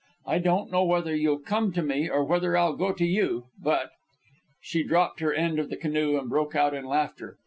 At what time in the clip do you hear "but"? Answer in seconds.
3.61-3.91